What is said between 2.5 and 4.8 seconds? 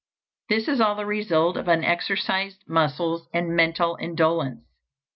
muscles and mental indolence.